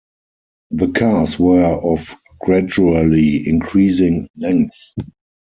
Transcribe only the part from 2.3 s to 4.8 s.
gradually increasing length.